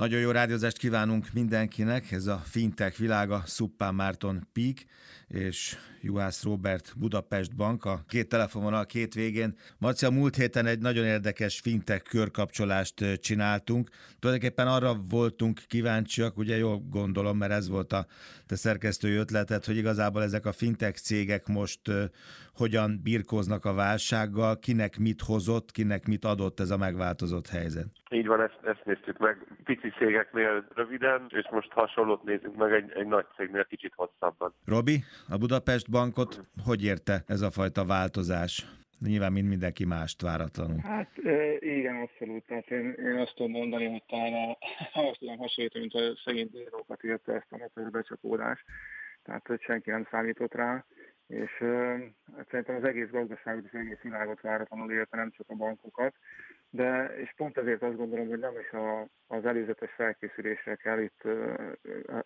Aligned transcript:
Nagyon 0.00 0.20
jó 0.20 0.30
rádiózást 0.30 0.78
kívánunk 0.78 1.32
mindenkinek, 1.32 2.12
ez 2.12 2.26
a 2.26 2.42
fintech 2.44 2.98
világa, 2.98 3.42
Szuppán 3.46 3.94
Márton 3.94 4.48
Peak 4.52 4.76
és 5.28 5.76
Juhász 6.00 6.42
Robert 6.42 6.92
Budapest 6.96 7.56
Bank, 7.56 7.84
a 7.84 8.04
két 8.08 8.28
telefonvonal 8.28 8.86
két 8.86 9.14
végén. 9.14 9.56
Marcia, 9.78 10.10
múlt 10.10 10.36
héten 10.36 10.66
egy 10.66 10.78
nagyon 10.78 11.04
érdekes 11.04 11.60
fintech 11.60 12.02
körkapcsolást 12.02 13.20
csináltunk. 13.20 13.90
Tulajdonképpen 14.18 14.66
arra 14.66 14.94
voltunk 15.08 15.62
kíváncsiak, 15.66 16.38
ugye 16.38 16.56
jól 16.56 16.78
gondolom, 16.90 17.36
mert 17.36 17.52
ez 17.52 17.68
volt 17.68 17.92
a 17.92 18.06
te 18.46 18.56
szerkesztői 18.56 19.14
ötleted, 19.14 19.64
hogy 19.64 19.76
igazából 19.76 20.22
ezek 20.22 20.46
a 20.46 20.52
fintech 20.52 21.00
cégek 21.00 21.46
most 21.46 21.80
hogyan 22.54 23.00
birkóznak 23.02 23.64
a 23.64 23.74
válsággal, 23.74 24.58
kinek 24.58 24.98
mit 24.98 25.20
hozott, 25.20 25.70
kinek 25.70 26.06
mit 26.06 26.24
adott 26.24 26.60
ez 26.60 26.70
a 26.70 26.76
megváltozott 26.76 27.48
helyzet. 27.48 27.86
Így 28.10 28.26
van, 28.26 28.40
ezt, 28.40 28.58
ezt 28.62 28.84
néztük 28.84 29.18
meg 29.18 29.36
pici 29.64 29.88
cégeknél 29.98 30.66
röviden, 30.74 31.26
és 31.28 31.48
most 31.50 31.72
hasonlót 31.72 32.22
nézünk 32.22 32.56
meg 32.56 32.72
egy, 32.72 32.90
egy 32.94 33.06
nagy 33.06 33.26
cégnél 33.36 33.64
kicsit 33.64 33.92
hosszabban. 33.94 34.54
Robi, 34.64 35.04
a 35.28 35.36
Budapest 35.36 35.90
Bankot 35.90 36.42
hogy 36.64 36.84
érte 36.84 37.24
ez 37.26 37.40
a 37.40 37.50
fajta 37.50 37.84
változás? 37.84 38.66
Nyilván 39.00 39.32
mind 39.32 39.48
mindenki 39.48 39.84
mást 39.84 40.22
váratlanul. 40.22 40.80
Hát 40.82 41.10
igen, 41.58 41.96
abszolút. 41.96 42.44
Tehát 42.46 42.70
én, 42.70 42.94
én 42.98 43.18
azt 43.18 43.34
tudom 43.34 43.50
mondani, 43.50 43.86
hogy 43.86 44.02
talán 44.06 44.56
azt 45.10 45.18
tudom 45.18 45.36
hasonlítani, 45.36 45.88
mint 45.90 45.94
a 45.94 46.20
szegény 46.24 46.50
bírókat 46.52 47.02
érte 47.02 47.32
ezt 47.32 47.74
a 47.74 47.90
becsapódást. 47.90 48.64
Tehát, 49.22 49.46
hogy 49.46 49.60
senki 49.60 49.90
nem 49.90 50.06
számított 50.10 50.54
rá 50.54 50.84
és 51.26 51.60
uh, 51.60 52.00
szerintem 52.50 52.76
az 52.76 52.84
egész 52.84 53.08
gazdaságot 53.10 53.64
és 53.64 53.72
az 53.72 53.80
egész 53.80 54.00
világot 54.00 54.40
váratlanul 54.40 54.92
érte, 54.92 55.16
nem 55.16 55.30
csak 55.30 55.48
a 55.48 55.54
bankokat, 55.54 56.14
de 56.74 57.14
és 57.16 57.32
pont 57.36 57.58
ezért 57.58 57.82
azt 57.82 57.96
gondolom, 57.96 58.28
hogy 58.28 58.38
nem 58.38 58.58
is 58.60 58.70
a, 58.70 59.08
az 59.26 59.44
előzetes 59.44 59.92
felkészülésre 59.92 60.74
kell 60.74 61.00
itt 61.00 61.22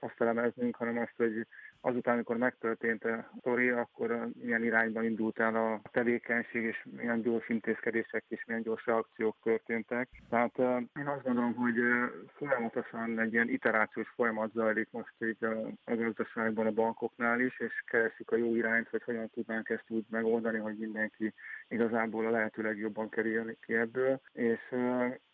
azt 0.01 0.21
elemeznünk, 0.21 0.77
hanem 0.77 0.99
azt, 0.99 1.13
hogy 1.17 1.47
azután, 1.81 2.15
amikor 2.15 2.37
megtörtént 2.37 3.05
a 3.05 3.31
sztori, 3.39 3.69
akkor 3.69 4.29
milyen 4.43 4.65
irányban 4.65 5.05
indult 5.05 5.39
el 5.39 5.57
a 5.57 5.81
tevékenység, 5.91 6.63
és 6.63 6.87
milyen 6.97 7.21
gyors 7.21 7.49
intézkedések 7.49 8.25
és 8.29 8.45
milyen 8.45 8.63
gyors 8.63 8.87
reakciók 8.87 9.37
történtek. 9.43 10.09
Tehát 10.31 10.59
én 10.99 11.07
azt 11.07 11.23
gondolom, 11.23 11.55
hogy 11.55 11.77
folyamatosan 12.37 13.21
egy 13.21 13.33
ilyen 13.33 13.49
iterációs 13.49 14.09
folyamat 14.09 14.53
zajlik 14.53 14.89
most 14.91 15.15
így 15.19 15.45
a 15.85 15.95
gazdaságban, 15.95 16.67
a 16.67 16.71
bankoknál 16.71 17.41
is, 17.41 17.61
és 17.61 17.83
keresik 17.87 18.31
a 18.31 18.37
jó 18.37 18.55
irányt, 18.55 18.89
hogy 18.89 19.03
hogyan 19.03 19.31
tudnánk 19.31 19.69
ezt 19.69 19.85
úgy 19.89 20.05
megoldani, 20.11 20.59
hogy 20.59 20.77
mindenki 20.77 21.35
igazából 21.69 22.27
a 22.27 22.31
lehető 22.31 22.63
legjobban 22.63 23.09
kerüljön 23.09 23.57
ki 23.61 23.75
ebből, 23.75 24.21
és 24.39 24.61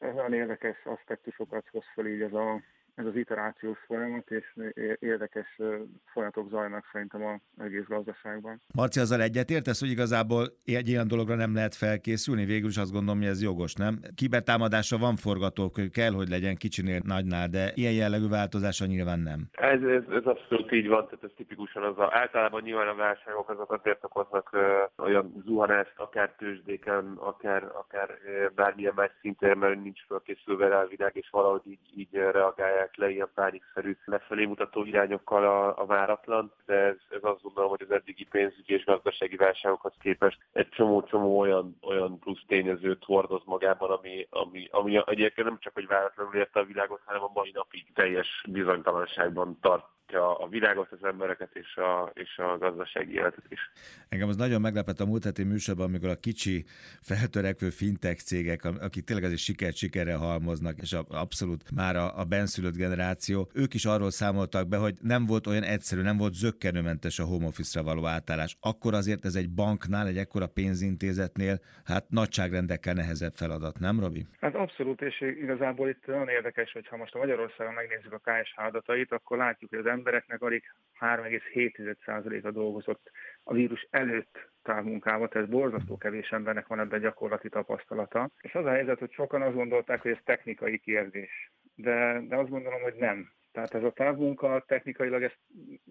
olyan 0.00 0.32
érdekes 0.32 0.84
aspektusokat 0.84 1.68
hoz 1.70 1.84
fel 1.94 2.06
így 2.06 2.20
ez 2.20 2.32
a 2.32 2.62
ez 2.94 3.06
az 3.06 3.16
iterációs 3.16 3.78
folyamat, 3.86 4.30
és 4.30 4.56
érdekes 4.98 5.60
folyamatok 6.04 6.48
zajlanak 6.48 6.88
szerintem 6.92 7.24
az 7.24 7.64
egész 7.64 7.84
gazdaságban. 7.86 8.60
Marci, 8.74 9.00
azzal 9.00 9.20
egyetértesz, 9.20 9.80
hogy 9.80 9.90
igazából 9.90 10.44
egy 10.64 10.88
ilyen 10.88 11.08
dologra 11.08 11.34
nem 11.34 11.54
lehet 11.54 11.74
felkészülni? 11.74 12.44
Végül 12.44 12.68
is 12.68 12.76
azt 12.76 12.92
gondolom, 12.92 13.20
hogy 13.20 13.28
ez 13.28 13.42
jogos, 13.42 13.74
nem? 13.74 13.98
Kibertámadásra 14.14 14.98
van 14.98 15.16
forgatók, 15.16 15.72
kell, 15.92 16.12
hogy 16.12 16.28
legyen 16.28 16.56
kicsinél 16.56 17.00
nagynál, 17.04 17.48
de 17.48 17.72
ilyen 17.74 17.92
jellegű 17.92 18.28
változása 18.28 18.86
nyilván 18.86 19.18
nem. 19.18 19.40
Ez, 19.52 19.82
ez, 19.82 20.02
ez 20.10 20.24
abszolút 20.24 20.72
így 20.72 20.88
van, 20.88 21.04
tehát 21.04 21.24
ez 21.24 21.30
tipikusan 21.36 21.82
az 21.82 21.98
a, 21.98 22.08
általában 22.12 22.62
nyilván 22.62 22.88
a 22.88 22.94
válságok 22.94 23.48
azok 23.48 23.72
azért 23.72 24.04
okoznak 24.04 24.48
ö, 24.52 24.82
olyan 24.96 25.42
zuhanást, 25.46 25.92
akár 25.96 26.34
tőzsdéken, 26.38 27.14
akár, 27.16 27.62
akár 27.64 28.08
bármilyen 28.54 28.92
más 28.96 29.10
szinten, 29.20 29.58
mert 29.58 29.82
nincs 29.82 30.06
felkészülve 30.06 30.68
rá 30.68 30.80
a 30.82 30.86
világ, 30.86 31.16
és 31.16 31.28
valahogy 31.30 31.62
így, 31.66 31.78
így 31.96 32.12
reagálják 32.12 32.83
zárják 32.84 32.96
le 32.96 33.10
ilyen 33.10 33.30
pánikszerű 33.34 33.96
lefelé 34.04 34.44
mutató 34.44 34.84
irányokkal 34.84 35.44
a, 35.44 35.78
a 35.82 35.86
váratlan, 35.86 36.52
de 36.66 36.74
ez, 36.74 36.96
ez 37.10 37.20
azt 37.22 37.42
gondolom, 37.42 37.70
hogy 37.70 37.82
az 37.82 37.90
eddigi 37.90 38.24
pénzügyi 38.24 38.74
és 38.74 38.84
gazdasági 38.84 39.36
válságokhoz 39.36 39.92
képest 40.00 40.38
egy 40.52 40.68
csomó-csomó 40.68 41.38
olyan, 41.38 41.76
olyan 41.82 42.18
plusz 42.18 42.44
tényezőt 42.46 43.04
hordoz 43.04 43.42
magában, 43.44 43.90
ami, 43.90 44.26
ami, 44.30 44.68
ami 44.70 45.02
egyébként 45.06 45.48
nem 45.48 45.58
csak, 45.60 45.74
hogy 45.74 45.86
váratlanul 45.86 46.34
érte 46.34 46.60
a 46.60 46.64
világot, 46.64 47.00
hanem 47.04 47.22
a 47.22 47.30
mai 47.34 47.50
napig 47.54 47.92
teljes 47.94 48.44
bizonytalanságban 48.48 49.58
tart 49.60 49.84
a 50.14 50.46
világot, 50.50 50.92
az 50.92 51.04
embereket 51.04 51.50
és 51.52 51.76
a, 51.76 52.10
és 52.14 52.38
a 52.38 52.58
gazdasági 52.58 53.12
életet 53.12 53.44
is. 53.48 53.70
Engem 54.08 54.28
az 54.28 54.36
nagyon 54.36 54.60
meglepett 54.60 55.00
a 55.00 55.06
múlt 55.06 55.24
heti 55.24 55.44
műsorban, 55.44 55.86
amikor 55.86 56.08
a 56.08 56.14
kicsi, 56.14 56.64
feltörekvő 57.00 57.70
fintech 57.70 58.20
cégek, 58.22 58.64
akik 58.64 59.04
tényleg 59.04 59.24
azért 59.24 59.40
sikert 59.40 59.76
sikerre 59.76 60.14
halmoznak, 60.14 60.80
és 60.80 60.92
a, 60.92 61.04
abszolút 61.08 61.62
már 61.74 61.96
a, 61.96 62.18
a 62.18 62.24
benszülött 62.24 62.76
generáció, 62.76 63.48
ők 63.54 63.74
is 63.74 63.84
arról 63.84 64.10
számoltak 64.10 64.68
be, 64.68 64.76
hogy 64.76 64.94
nem 65.00 65.26
volt 65.26 65.46
olyan 65.46 65.62
egyszerű, 65.62 66.02
nem 66.02 66.16
volt 66.16 66.32
zöggenőmentes 66.32 67.18
a 67.18 67.24
home 67.24 67.46
office-ra 67.46 67.84
való 67.84 68.06
átállás. 68.06 68.56
Akkor 68.60 68.94
azért 68.94 69.24
ez 69.24 69.34
egy 69.34 69.50
banknál, 69.50 70.06
egy 70.06 70.16
ekkora 70.16 70.46
pénzintézetnél, 70.46 71.60
hát 71.84 72.04
nagyságrendekkel 72.08 72.94
nehezebb 72.94 73.34
feladat, 73.34 73.78
nem 73.78 74.00
Robi? 74.00 74.26
Hát 74.40 74.54
abszolút, 74.54 75.02
és 75.02 75.20
igazából 75.20 75.88
itt 75.88 76.06
nagyon 76.06 76.28
érdekes, 76.28 76.72
hogy 76.72 76.88
ha 76.88 76.96
most 76.96 77.14
a 77.14 77.18
Magyarországon 77.18 77.74
megnézzük 77.74 78.12
a 78.12 78.18
KSH 78.18 78.58
adatait, 78.58 79.12
akkor 79.12 79.36
látjuk, 79.36 79.70
hogy 79.70 79.78
az 79.78 79.86
embereknek 80.04 80.42
alig 80.42 80.62
3,7%-a 81.00 82.50
dolgozott 82.50 83.10
a 83.42 83.52
vírus 83.52 83.86
előtt 83.90 84.50
távmunkával, 84.62 85.28
tehát 85.28 85.48
borzasztó 85.48 85.96
kevés 85.96 86.30
embernek 86.30 86.66
van 86.66 86.80
ebben 86.80 87.00
gyakorlati 87.00 87.48
tapasztalata. 87.48 88.30
És 88.40 88.54
az 88.54 88.64
a 88.64 88.70
helyzet, 88.70 88.98
hogy 88.98 89.12
sokan 89.12 89.42
azt 89.42 89.54
gondolták, 89.54 90.00
hogy 90.02 90.10
ez 90.10 90.18
technikai 90.24 90.78
kérdés. 90.78 91.52
De, 91.74 92.20
de 92.28 92.36
azt 92.36 92.48
gondolom, 92.48 92.82
hogy 92.82 92.94
nem. 92.94 93.32
Tehát 93.52 93.74
ez 93.74 93.82
a 93.82 93.92
távmunka 93.92 94.64
technikailag 94.66 95.22
ez 95.22 95.32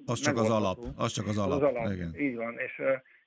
az 0.05 0.19
csak 0.19 0.37
az 0.37 0.49
alap. 0.49 0.77
Az 0.95 1.11
csak 1.11 1.27
az 1.27 1.37
alap. 1.37 1.61
Az 1.61 1.75
alap. 1.75 1.93
Igen. 1.93 2.15
Így 2.15 2.35
van. 2.35 2.59
És 2.59 2.81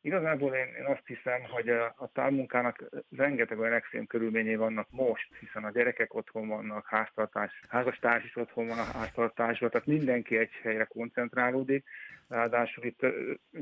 igazából 0.06 0.54
én, 0.54 0.66
én 0.78 0.84
azt 0.84 1.06
hiszem, 1.06 1.42
hogy 1.42 1.68
a, 1.68 1.94
a 1.96 2.10
távmunkának 2.12 2.84
rengeteg 3.16 3.58
olyan 3.58 3.72
extrém 3.72 4.06
körülményei 4.06 4.56
vannak 4.56 4.86
most, 4.90 5.28
hiszen 5.40 5.64
a 5.64 5.70
gyerekek 5.70 6.14
otthon 6.14 6.48
vannak, 6.48 6.86
háztartás, 6.86 7.60
házastárs 7.68 8.24
is 8.24 8.36
otthon 8.36 8.66
van 8.66 8.78
a 8.78 8.84
háztartásban, 8.84 9.70
tehát 9.70 9.86
mindenki 9.86 10.36
egy 10.36 10.50
helyre 10.62 10.84
koncentrálódik, 10.84 11.84
ráadásul 12.28 12.84
itt 12.84 13.06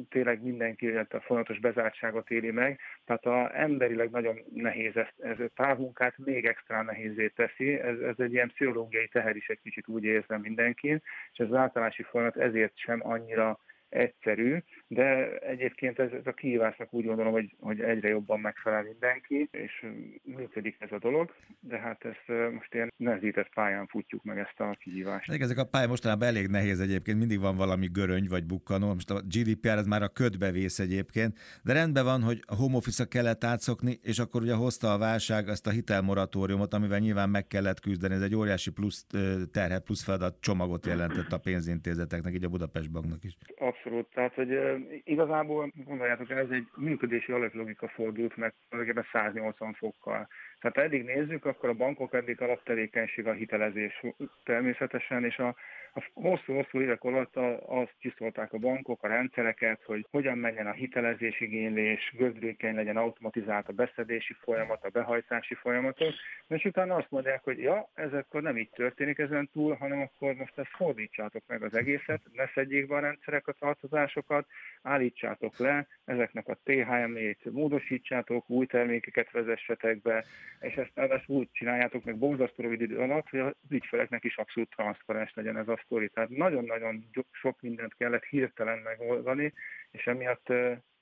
tényleg 0.09 0.43
mindenki 0.43 0.89
a 0.89 1.21
folyamatos 1.21 1.59
bezártságot 1.59 2.31
éli 2.31 2.51
meg, 2.51 2.81
tehát 3.05 3.25
a 3.25 3.61
emberileg 3.61 4.11
nagyon 4.11 4.39
nehéz 4.55 4.97
ez, 4.97 5.09
ez 5.19 5.41
a 5.41 5.51
távmunkát 5.55 6.19
még 6.19 6.47
extra 6.47 6.83
nehézé 6.83 7.29
teszi, 7.29 7.81
ez, 7.81 7.99
ez 7.99 8.15
egy 8.19 8.33
ilyen 8.33 8.49
pszichológiai 8.49 9.09
teher 9.09 9.37
is 9.37 9.49
egy 9.49 9.61
kicsit 9.63 9.89
úgy 9.89 10.05
érzem 10.05 10.41
mindenkin, 10.41 11.03
és 11.33 11.39
ez 11.39 11.47
az 11.47 11.57
általási 11.57 12.03
folyamat 12.03 12.37
ezért 12.37 12.77
sem 12.77 13.01
annyira 13.03 13.59
egyszerű, 13.95 14.59
de 14.87 15.39
egyébként 15.39 15.99
ez, 15.99 16.13
ez 16.13 16.27
a 16.27 16.33
kihívásnak 16.33 16.93
úgy 16.93 17.05
gondolom, 17.05 17.33
hogy, 17.33 17.55
hogy 17.61 17.81
egyre 17.81 18.09
jobban 18.09 18.41
megfelel 18.41 18.83
mindenki, 18.83 19.49
és 19.51 19.87
működik 20.23 20.77
ez 20.79 20.93
a 20.93 20.99
dolog, 20.99 21.35
de 21.61 21.79
hát 21.79 22.05
ezt 22.05 22.53
most 22.53 22.75
ilyen 22.75 22.93
nehezített 22.97 23.55
pályán 23.55 23.87
futjuk 23.87 24.23
meg 24.25 24.39
ezt 24.39 24.61
a 24.61 24.77
kihívást. 24.81 25.31
Ezek 25.31 25.59
a 25.59 25.65
pályák 25.65 25.89
mostanában 25.89 26.29
elég 26.29 26.47
nehéz 26.47 26.81
egyébként, 26.81 27.19
mindig 27.19 27.41
van 27.41 27.57
valami 27.57 27.87
göröny 27.93 28.27
vagy 28.29 28.45
bukkanó, 28.45 28.93
most 28.93 29.11
a 29.11 29.21
GDPR 29.21 29.69
ez 29.69 29.87
már 29.87 30.03
a 30.03 30.09
ködbe 30.09 30.51
vész 30.51 30.79
egyébként, 30.79 31.39
de 31.63 31.73
rendben 31.73 32.05
van, 32.05 32.23
hogy 32.23 32.43
a 32.47 32.55
home 32.55 32.77
office 32.77 33.05
kellett 33.05 33.45
átszokni, 33.45 33.99
és 34.03 34.19
akkor 34.19 34.43
ugye 34.43 34.55
hozta 34.55 34.93
a 34.93 34.99
válság 34.99 35.49
ezt 35.49 35.67
a 35.67 35.71
hitelmoratóriumot, 35.71 36.75
amivel 36.75 36.99
nyilván 36.99 37.31
meg 37.31 37.47
kellett 37.47 37.81
küzdeni, 37.81 38.15
ez 38.15 38.23
egy 38.23 38.35
óriási 38.35 38.71
plusz 38.71 39.07
terhet, 39.53 39.85
plusz 39.85 40.05
feladat 40.05 40.41
csomagot 40.41 40.87
jelentett 40.87 41.33
a 41.33 41.39
pénzintézeteknek, 41.39 42.35
így 42.35 42.45
a 42.45 42.49
Budapest 42.49 42.91
Banknak 42.91 43.25
is. 43.25 43.37
Abszolút, 43.59 43.84
tehát 44.15 44.35
hogy 44.35 44.59
igazából 45.05 45.73
gondoljátok, 45.85 46.31
ez 46.31 46.51
egy 46.51 46.67
működési 46.77 47.33
alaplogika 47.33 47.89
fordult 47.89 48.37
meg 48.37 48.53
tulajdonképpen 48.69 49.09
180 49.13 49.73
fokkal. 49.73 50.29
Tehát 50.61 50.77
eddig 50.77 51.05
nézzük, 51.05 51.45
akkor 51.45 51.69
a 51.69 51.75
bankok 51.75 52.15
eddig 52.15 52.41
alaptevékenység 52.41 53.27
a 53.27 53.33
hitelezés 53.33 54.03
természetesen, 54.45 55.25
és 55.25 55.39
a 55.39 55.55
a 55.97 56.03
hosszú-hosszú 56.15 56.81
évek 56.81 57.03
alatt 57.03 57.37
azt 57.67 57.95
csiszolták 57.99 58.53
a 58.53 58.59
bankok, 58.59 59.03
a 59.03 59.09
rendszereket, 59.09 59.83
hogy 59.85 60.07
hogyan 60.11 60.39
menjen 60.39 60.67
a 60.67 60.73
hitelezés 60.73 61.41
igénylés, 61.41 62.13
gözdülékeny 62.17 62.75
legyen 62.75 62.97
automatizált 62.97 63.69
a 63.69 63.73
beszedési 63.73 64.33
folyamat, 64.33 64.85
a 64.85 64.89
behajtási 64.89 65.55
folyamatok, 65.55 66.13
és 66.49 66.65
utána 66.65 66.95
azt 66.95 67.11
mondják, 67.11 67.43
hogy 67.43 67.59
ja, 67.59 67.89
ez 67.95 68.13
akkor 68.13 68.43
nem 68.43 68.57
így 68.57 68.71
történik 68.71 69.19
ezen 69.19 69.49
túl, 69.53 69.75
hanem 69.75 70.01
akkor 70.01 70.35
most 70.35 70.59
ezt 70.59 70.77
fordítsátok 70.77 71.43
meg 71.47 71.63
az 71.63 71.75
egészet, 71.75 72.21
ne 72.33 72.47
szedjék 72.55 72.87
be 72.87 72.95
a 72.95 73.01
rendszerek 73.01 73.49
a 73.49 73.53
tartozásokat, 73.75 74.47
állítsátok 74.83 75.59
le, 75.59 75.87
ezeknek 76.05 76.49
a 76.49 76.59
THM-ét 76.63 77.53
módosítsátok, 77.53 78.51
új 78.51 78.67
termékeket 78.67 79.31
vezessetek 79.31 80.03
be, 80.03 80.25
és 80.61 80.75
ezt 80.75 80.91
ráadásul 80.95 81.37
úgy 81.37 81.49
csináljátok 81.53 82.05
meg 82.05 82.19
borzasztó 82.19 82.63
rövid 82.63 82.81
idő 82.81 82.99
alatt, 82.99 83.29
hogy 83.29 83.41
az 83.41 83.53
ügyfeleknek 83.69 84.25
is 84.25 84.37
abszolút 84.37 84.71
transzparens 84.71 85.33
legyen 85.35 85.57
ez 85.57 85.69
a 85.69 85.81
sztori. 85.85 86.09
Tehát 86.09 86.29
nagyon-nagyon 86.29 87.09
sok 87.31 87.61
mindent 87.61 87.95
kellett 87.95 88.25
hirtelen 88.25 88.79
megoldani, 88.79 89.53
és 89.91 90.07
emiatt 90.07 90.53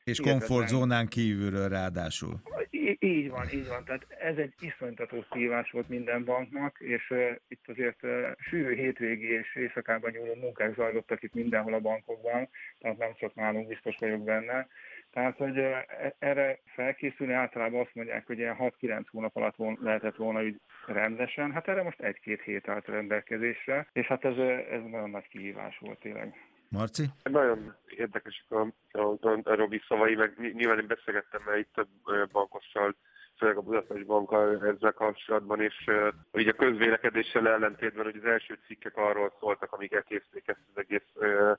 És 0.05 0.21
komfortzónán 0.21 1.09
kívülről 1.09 1.69
ráadásul. 1.69 2.41
Így 2.99 3.31
van, 3.31 3.47
így 3.53 3.69
van. 3.69 3.85
Tehát 3.85 4.07
ez 4.19 4.37
egy 4.37 4.53
iszonytató 4.61 5.25
szívás 5.31 5.71
volt 5.71 5.89
minden 5.89 6.25
banknak, 6.25 6.81
és 6.81 7.11
uh, 7.11 7.31
itt 7.49 7.69
azért 7.69 8.03
uh, 8.03 8.11
sűrű 8.39 8.75
hétvégi 8.75 9.33
és 9.33 9.57
éjszakában 9.57 10.11
nyúló 10.11 10.35
munkák 10.35 10.75
zajlottak 10.75 11.23
itt 11.23 11.35
mindenhol 11.35 11.75
a 11.75 11.81
bankokban, 11.81 12.49
tehát 12.79 12.99
nem 12.99 13.15
csak 13.19 13.35
nálunk 13.35 13.69
biztos 13.69 13.97
vagyok 13.99 14.25
benne. 14.25 14.67
Tehát, 15.11 15.37
hogy 15.37 15.59
uh, 15.59 15.77
erre 16.19 16.59
felkészülni 16.75 17.33
általában 17.33 17.81
azt 17.81 17.95
mondják, 17.95 18.27
hogy 18.27 18.39
ilyen 18.39 18.57
6-9 18.59 19.05
hónap 19.11 19.37
alatt 19.37 19.57
von, 19.57 19.79
lehetett 19.81 20.17
volna 20.17 20.43
úgy 20.43 20.61
rendesen. 20.87 21.53
Hát 21.53 21.69
erre 21.69 21.83
most 21.83 22.01
egy-két 22.01 22.43
hét 22.43 22.69
állt 22.69 22.87
rendelkezésre, 22.87 23.87
és 23.93 24.07
hát 24.07 24.25
ez, 24.25 24.37
ez 24.71 24.83
nagyon 24.91 25.11
nagy 25.11 25.29
kihívás 25.29 25.79
volt 25.79 25.99
tényleg. 25.99 26.35
Marci? 26.73 27.05
Nagyon 27.23 27.75
érdekesek 27.87 28.51
a, 28.51 28.67
a, 28.91 29.19
a 29.43 29.55
Robi 29.55 29.83
szavai, 29.89 30.15
meg 30.15 30.53
nyilván 30.55 30.79
én 30.79 30.87
beszélgettem 30.87 31.43
mert 31.47 31.59
itt 31.59 31.73
több 31.75 31.89
bankossal, 32.33 32.97
főleg 33.39 33.57
a 33.57 33.61
Budapest 33.61 34.07
bankkal 34.07 34.67
ezzel 34.67 34.93
kapcsolatban, 34.93 35.61
és 35.61 35.85
uh, 35.87 36.41
így 36.41 36.49
a 36.49 36.53
közvélekedéssel 36.53 37.49
ellentétben, 37.49 38.05
hogy 38.05 38.17
az 38.17 38.25
első 38.25 38.59
cikkek 38.67 38.97
arról 38.97 39.33
szóltak, 39.41 39.73
amik 39.73 39.93
elkészítik 39.93 40.49
ezt 40.49 40.67
az 40.75 40.79
egész 40.81 41.09
uh, 41.15 41.53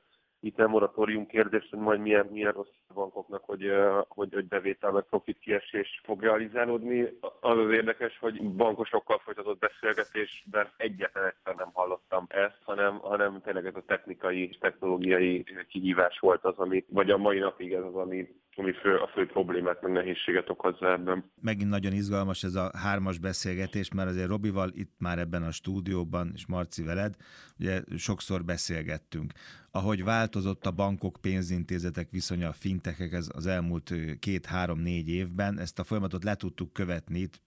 itt 0.44 0.60
a 0.60 0.68
moratórium 0.68 1.26
kérdés, 1.26 1.68
hogy 1.70 1.80
majd 1.80 2.00
milyen, 2.00 2.28
milyen 2.32 2.52
rossz 2.52 2.76
bankoknak, 2.94 3.44
hogy, 3.44 3.72
hogy, 4.08 4.34
hogy 4.34 4.48
bevétel 4.48 4.92
meg 4.92 5.04
profit 5.04 5.40
kiesés 5.40 6.02
fog 6.04 6.22
realizálódni. 6.22 7.02
Az 7.40 7.58
az 7.58 7.72
érdekes, 7.72 8.18
hogy 8.20 8.42
bankosokkal 8.42 9.22
folytatott 9.24 9.60
beszélgetésben 9.60 10.68
egyetlen 10.78 11.26
egyszer 11.26 11.56
nem 11.56 11.70
hallottam 11.74 12.26
ezt, 12.30 12.60
hanem, 12.64 12.98
hanem 12.98 13.42
tényleg 13.42 13.66
ez 13.66 13.76
a 13.76 13.84
technikai, 13.88 14.58
technológiai 14.60 15.46
kihívás 15.70 16.20
volt 16.20 16.44
az, 16.44 16.58
ami, 16.58 16.86
vagy 16.90 17.10
a 17.10 17.18
mai 17.18 17.40
napig 17.40 17.74
ez 17.74 17.84
az, 17.84 17.96
ami, 17.96 18.28
ami 18.56 18.72
fő, 18.72 18.98
a 18.98 19.08
fő 19.08 19.26
problémát, 19.26 19.82
meg 19.82 19.92
nehézséget 19.92 20.50
okozza 20.50 20.92
ebben. 20.92 21.32
Megint 21.42 21.70
nagyon 21.70 21.94
izgalmas 21.94 22.44
ez 22.44 22.56
a 22.56 22.72
hármas 22.78 23.18
beszélgetés, 23.18 23.94
mert 23.94 24.10
azért 24.10 24.30
Robival 24.30 24.70
itt 24.74 24.94
már 25.00 25.20
ebben 25.20 25.44
a 25.44 25.52
stúdióban, 25.52 26.32
és 26.34 26.48
Marci 26.48 26.84
veled, 26.84 27.16
ugye 27.60 27.82
sokszor 27.98 28.44
beszélgettünk 28.44 29.32
ahogy 29.76 30.04
változott 30.34 30.66
a 30.66 30.72
bankok, 30.72 31.18
pénzintézetek 31.22 32.10
viszonya 32.12 32.48
a 32.50 32.54
fintekek 32.54 33.14
az 33.34 33.46
elmúlt 33.48 33.94
két-három-négy 34.20 35.10
évben, 35.10 35.60
ezt 35.60 35.80
a 35.80 35.84
folyamatot 35.84 36.24
le 36.24 36.36
tudtuk 36.36 36.74
követni. 36.74 37.20
itt 37.20 37.42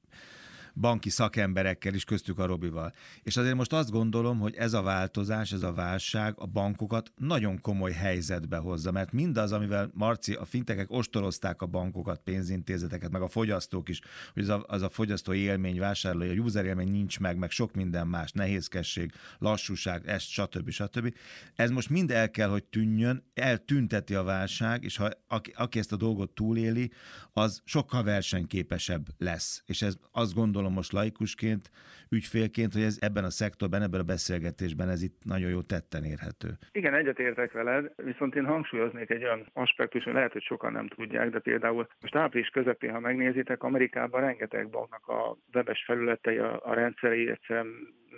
banki 0.81 1.11
szakemberekkel 1.11 1.95
is, 1.95 2.05
köztük 2.05 2.39
a 2.39 2.47
Robival. 2.47 2.93
És 3.23 3.37
azért 3.37 3.55
most 3.55 3.73
azt 3.73 3.91
gondolom, 3.91 4.39
hogy 4.39 4.55
ez 4.55 4.73
a 4.73 4.83
változás, 4.83 5.53
ez 5.53 5.63
a 5.63 5.73
válság 5.73 6.35
a 6.39 6.47
bankokat 6.47 7.13
nagyon 7.17 7.61
komoly 7.61 7.93
helyzetbe 7.93 8.57
hozza, 8.57 8.91
mert 8.91 9.13
mindaz, 9.13 9.53
amivel 9.53 9.91
Marci, 9.95 10.33
a 10.33 10.45
fintekek 10.45 10.91
ostorozták 10.91 11.63
a 11.63 11.67
bankokat, 11.67 12.21
pénzintézeteket, 12.25 13.11
meg 13.11 13.23
a 13.23 13.29
fogyasztók 13.29 13.89
is, 13.89 14.01
hogy 14.35 14.43
az 14.43 14.49
a, 14.49 14.65
az 14.67 14.83
a 14.83 14.89
fogyasztói 14.89 15.39
élmény, 15.39 15.79
vásárlói, 15.79 16.29
a 16.29 16.43
user 16.43 16.65
élmény 16.65 16.91
nincs 16.91 17.21
meg, 17.21 17.37
meg 17.37 17.51
sok 17.51 17.75
minden 17.75 18.07
más, 18.07 18.33
nehézkesség, 18.33 19.13
lassúság, 19.39 20.07
ezt, 20.07 20.29
stb. 20.29 20.71
stb. 20.71 21.15
Ez 21.55 21.71
most 21.71 21.91
mind 21.91 22.11
el 22.11 22.31
kell, 22.31 22.49
hogy 22.49 22.65
tűnjön, 22.65 23.25
eltünteti 23.35 24.15
a 24.15 24.23
válság, 24.23 24.85
és 24.85 24.97
ha 24.97 25.11
aki, 25.29 25.53
aki 25.57 25.79
ezt 25.79 25.93
a 25.93 25.97
dolgot 25.97 26.31
túléli, 26.31 26.91
az 27.33 27.61
sokkal 27.65 28.03
versenyképesebb 28.03 29.07
lesz. 29.19 29.63
És 29.67 29.83
ez 29.83 29.95
azt 30.13 30.35
gondolom, 30.35 30.66
gondolom 30.67 30.75
most 30.75 30.93
laikusként, 30.93 31.71
ügyfélként, 32.11 32.73
hogy 32.73 32.83
ez 32.83 32.99
ebben 33.01 33.25
a 33.25 33.31
szektorban, 33.31 33.83
ebben 33.83 34.01
a 34.01 34.13
beszélgetésben 34.15 34.89
ez 34.89 35.03
itt 35.03 35.19
nagyon 35.25 35.51
jó 35.51 35.61
tetten 35.63 36.05
érhető. 36.05 36.49
Igen, 36.73 36.95
egyetértek 36.95 37.53
veled, 37.53 37.93
viszont 37.97 38.35
én 38.35 38.45
hangsúlyoznék 38.45 39.11
egy 39.11 39.25
olyan 39.25 39.47
aspektus, 39.53 40.05
hogy 40.05 40.13
lehet, 40.13 40.33
hogy 40.33 40.43
sokan 40.43 40.73
nem 40.73 40.89
tudják, 40.89 41.31
de 41.31 41.39
például 41.39 41.89
most 42.01 42.15
április 42.15 42.49
közepén, 42.49 42.93
ha 42.93 43.01
megnézitek, 43.01 43.63
Amerikában 43.63 44.21
rengeteg 44.21 44.71
banknak 44.71 45.09
a 45.09 45.37
webes 45.55 45.85
felületei, 45.87 46.39
a, 46.39 46.61
a 46.65 46.75
rendszerei 46.75 47.31
egyszerűen 47.31 47.67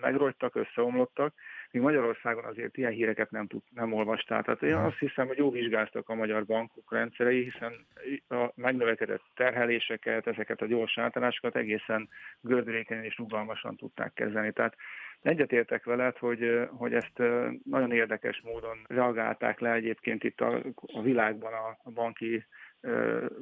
megrogytak, 0.00 0.56
összeomlottak, 0.56 1.34
míg 1.70 1.82
Magyarországon 1.82 2.44
azért 2.44 2.76
ilyen 2.76 2.92
híreket 2.92 3.30
nem, 3.30 3.46
tud, 3.46 3.62
nem 3.70 3.92
olvastál. 3.92 4.42
Tehát 4.42 4.62
én 4.62 4.74
azt 4.74 4.98
hiszem, 4.98 5.26
hogy 5.26 5.36
jó 5.36 5.50
vizsgáztak 5.50 6.08
a 6.08 6.14
magyar 6.14 6.44
bankok 6.44 6.92
rendszerei, 6.92 7.42
hiszen 7.42 7.86
a 8.28 8.52
megnövekedett 8.54 9.22
terheléseket, 9.34 10.26
ezeket 10.26 10.60
a 10.60 10.66
gyors 10.66 10.98
átállásokat 10.98 11.56
egészen 11.56 12.08
gördülékenyen 12.40 13.04
és 13.04 13.18
rugalmasan 13.18 13.76
tudták 13.76 14.12
kezelni. 14.12 14.52
Tehát 14.52 14.76
egyetértek 15.22 15.84
veled, 15.84 16.16
hogy, 16.16 16.68
hogy 16.70 16.94
ezt 16.94 17.22
nagyon 17.64 17.92
érdekes 17.92 18.40
módon 18.44 18.78
reagálták 18.88 19.60
le 19.60 19.72
egyébként 19.72 20.24
itt 20.24 20.40
a, 20.40 20.62
a 20.86 21.02
világban 21.02 21.52
a, 21.52 21.78
a 21.82 21.90
banki 21.90 22.44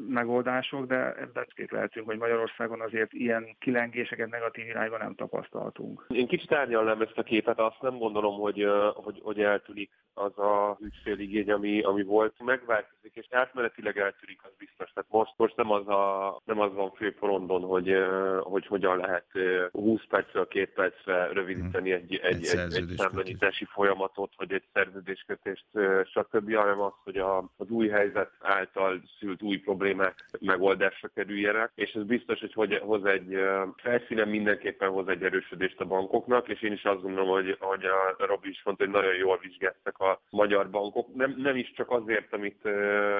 megoldások, 0.08 0.86
de 0.86 1.14
ebben 1.14 1.46
lehetünk, 1.68 2.06
hogy 2.06 2.18
Magyarországon 2.18 2.80
azért 2.80 3.12
ilyen 3.12 3.56
kilengéseket 3.58 4.30
negatív 4.30 4.66
irányban 4.66 4.98
nem 4.98 5.14
tapasztaltunk. 5.14 6.06
Én 6.08 6.26
kicsit 6.26 6.52
árnyalnám 6.52 7.00
ezt 7.00 7.18
a 7.18 7.22
képet, 7.22 7.58
azt 7.58 7.80
nem 7.80 7.98
gondolom, 7.98 8.40
hogy, 8.40 8.66
hogy, 8.94 9.20
hogy 9.22 9.40
eltűnik 9.40 9.90
az 10.14 10.38
a 10.38 10.78
ügyféligény, 10.80 11.50
ami, 11.50 11.80
ami 11.80 12.02
volt. 12.02 12.34
Megváltozik, 12.44 13.14
és 13.14 13.26
átmenetileg 13.30 13.98
eltűnik, 13.98 14.40
az 14.42 14.50
biztos. 14.58 14.90
Tehát 14.92 15.10
most, 15.10 15.32
most 15.36 15.56
nem, 15.56 15.70
az 15.70 15.88
a, 15.88 16.40
nem 16.44 16.60
az 16.60 16.74
van 16.74 16.90
főporondon, 16.90 17.62
hogy, 17.62 17.96
hogy 18.40 18.66
hogyan 18.66 18.96
lehet 18.96 19.26
20 19.72 20.00
percről, 20.08 20.48
két 20.48 20.70
percre 20.70 21.26
rövidíteni 21.32 21.92
egy, 21.92 22.14
egy, 22.14 22.44
egy, 22.44 22.58
egy, 22.58 22.74
egy 22.74 22.96
számlanyítási 22.96 23.64
folyamatot, 23.64 24.32
vagy 24.36 24.52
egy 24.52 24.64
szerződéskötést, 24.72 25.66
stb., 26.04 26.54
hanem 26.54 26.80
az, 26.80 26.92
hogy 27.04 27.16
a, 27.16 27.38
az 27.56 27.68
új 27.68 27.88
helyzet 27.88 28.30
által 28.40 29.02
szült 29.26 29.42
új 29.42 29.56
problémák 29.56 30.24
megoldásra 30.40 31.08
kerüljenek, 31.08 31.70
és 31.74 31.92
ez 31.92 32.02
biztos, 32.02 32.40
hogy 32.54 32.78
hoz 32.78 33.04
egy 33.04 33.38
felszínen 33.76 34.28
mindenképpen 34.28 34.90
hoz 34.90 35.08
egy 35.08 35.22
erősödést 35.22 35.80
a 35.80 35.84
bankoknak, 35.84 36.48
és 36.48 36.62
én 36.62 36.72
is 36.72 36.84
azt 36.84 37.02
gondolom, 37.02 37.28
hogy, 37.28 37.56
hogy 37.60 37.84
a 37.84 38.26
Robi 38.26 38.48
is 38.48 38.62
mondta, 38.64 38.84
hogy 38.84 38.92
nagyon 38.92 39.14
jól 39.14 39.38
vizsgáltak 39.42 39.98
a 39.98 40.20
magyar 40.30 40.70
bankok. 40.70 41.14
Nem, 41.14 41.34
nem 41.36 41.56
is 41.56 41.72
csak 41.76 41.90
azért, 41.90 42.32
amit 42.32 42.68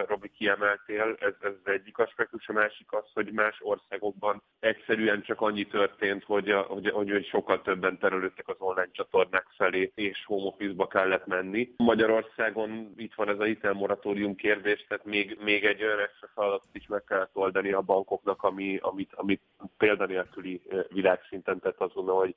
Robi 0.07 0.31
kiemeltél, 0.37 1.17
ez, 1.21 1.35
ez 1.41 1.53
egyik 1.65 1.99
aspektus, 1.99 2.49
a 2.49 2.53
másik 2.53 2.93
az, 2.93 3.05
hogy 3.15 3.33
más 3.33 3.59
országokban 3.61 4.43
egyszerűen 4.61 5.23
csak 5.23 5.41
annyi 5.41 5.65
történt, 5.65 6.25
hogy, 6.25 6.53
hogy, 6.67 6.91
hogy, 6.91 7.11
hogy 7.11 7.27
sokkal 7.27 7.63
többen 7.63 7.99
terülődtek 7.99 8.49
az 8.49 8.57
online 8.59 8.91
csatornák 8.93 9.47
felé, 9.57 9.93
és 9.95 10.25
home 10.25 10.47
office-ba 10.47 10.87
kellett 10.87 11.27
menni. 11.27 11.73
Magyarországon 11.77 12.95
itt 12.97 13.15
van 13.15 13.29
ez 13.29 13.39
a 13.39 13.45
hitelmoratórium 13.45 14.35
kérdés, 14.35 14.85
tehát 14.89 15.05
még, 15.05 15.39
még 15.41 15.65
egy 15.65 15.83
olyan 15.83 15.96
extra 16.01 16.29
feladatot 16.35 16.75
is 16.75 16.87
meg 16.87 17.05
kellett 17.05 17.37
oldani 17.37 17.73
a 17.73 17.81
bankoknak, 17.81 18.43
ami, 18.43 18.79
amit, 18.83 19.13
amit 19.15 19.43
példanélküli 19.77 20.63
világszinten 20.89 21.59
tett 21.61 21.81
azon, 21.81 22.07
hogy 22.07 22.35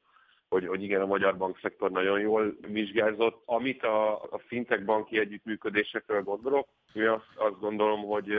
hogy, 0.49 0.67
hogy 0.67 0.83
igen, 0.83 1.01
a 1.01 1.05
magyar 1.05 1.37
bankszektor 1.37 1.91
nagyon 1.91 2.19
jól 2.19 2.55
vizsgázott. 2.67 3.41
Amit 3.45 3.83
a, 3.83 4.13
a 4.13 4.41
fintech 4.47 4.83
banki 4.83 5.19
együttműködésekről 5.19 6.23
gondolok, 6.23 6.68
én 6.94 7.07
azt, 7.07 7.27
azt 7.35 7.59
gondolom, 7.59 8.01
hogy 8.01 8.31